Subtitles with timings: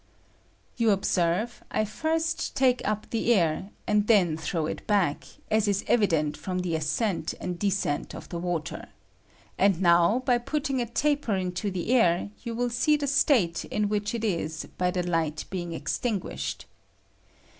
[0.77, 5.83] You observe, I first take up the air, and then throw it back, as is
[5.83, 8.87] evi dent &om the ascent and descent of the water;
[9.59, 13.89] and now, by putting a taper into the air, you will see the state in
[13.89, 16.65] which it is by the light be ing extinguished.